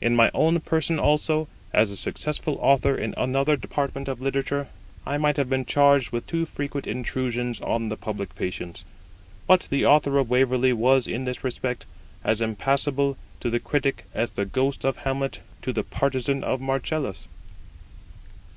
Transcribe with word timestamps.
In 0.00 0.14
my 0.14 0.30
own 0.32 0.60
person 0.60 0.96
also, 1.00 1.48
as 1.72 1.90
a 1.90 1.96
successful 1.96 2.56
author 2.60 2.96
in 2.96 3.14
another 3.16 3.56
department 3.56 4.06
of 4.06 4.20
literature, 4.20 4.68
I 5.04 5.18
might 5.18 5.36
have 5.38 5.48
been 5.50 5.64
charged 5.64 6.12
with 6.12 6.24
too 6.28 6.46
frequent 6.46 6.86
intrusions 6.86 7.60
on 7.60 7.88
the 7.88 7.96
public 7.96 8.36
patience; 8.36 8.84
but 9.48 9.66
the 9.68 9.84
Author 9.84 10.18
of 10.18 10.30
Waverley 10.30 10.72
was 10.72 11.08
in 11.08 11.24
this 11.24 11.42
respect 11.42 11.84
as 12.22 12.40
impassible 12.40 13.16
to 13.40 13.50
the 13.50 13.58
critic 13.58 14.04
as 14.14 14.30
the 14.30 14.44
Ghost 14.44 14.84
of 14.84 14.98
Hamlet 14.98 15.40
to 15.62 15.72
the 15.72 15.82
partisan 15.82 16.44
of 16.44 16.60
Marcellus. 16.60 17.26